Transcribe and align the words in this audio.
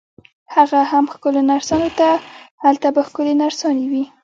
هغه 0.55 0.79
هم 0.91 1.05
ښکلو 1.13 1.41
نرسانو 1.49 1.89
ته، 1.99 2.09
هلته 2.63 2.87
به 2.95 3.01
ښکلې 3.07 3.33
نرسانې 3.41 3.85
وي. 3.91 4.03